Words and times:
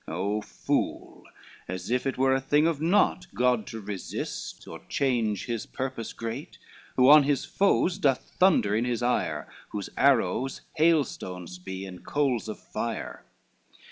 O 0.07 0.41
fool! 0.41 1.25
as 1.67 1.91
if 1.91 2.07
it 2.07 2.17
were 2.17 2.33
a 2.33 2.41
thing 2.41 2.65
of 2.65 2.81
naught 2.81 3.27
God 3.35 3.67
to 3.67 3.79
resist, 3.79 4.67
or 4.67 4.81
change 4.89 5.45
his 5.45 5.67
purpose 5.67 6.11
great, 6.11 6.57
Who 6.95 7.07
on 7.07 7.21
his 7.21 7.45
foes 7.45 7.99
doth 7.99 8.31
thunder 8.39 8.75
in 8.75 8.85
his 8.85 9.03
ire, 9.03 9.47
Whose 9.69 9.91
arrows 9.95 10.61
hailstones 10.73 11.59
he 11.63 11.85
and 11.85 12.03
coals 12.03 12.49
of 12.49 12.57
fire. 12.59 13.25